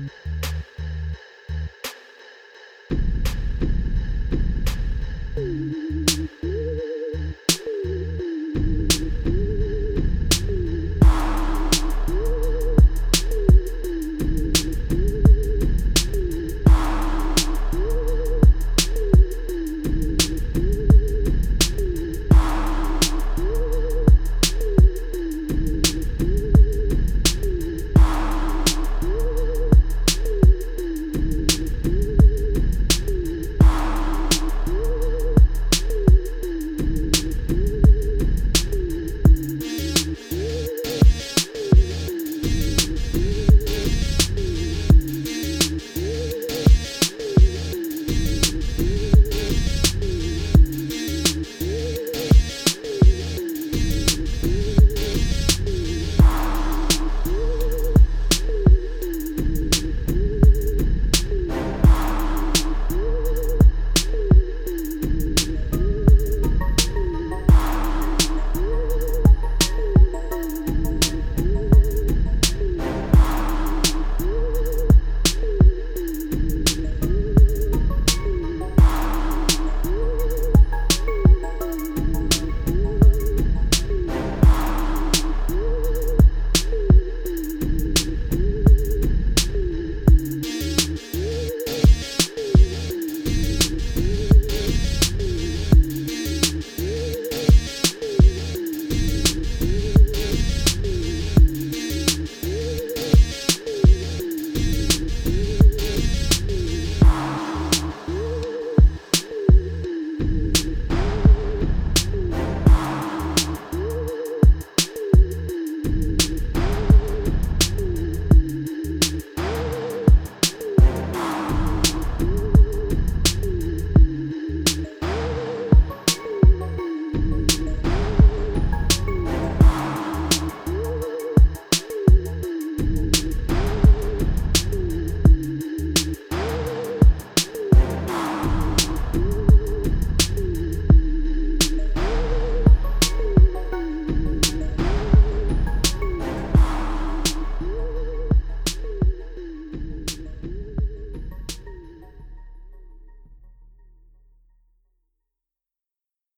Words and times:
Mm-hmm. 0.00 0.39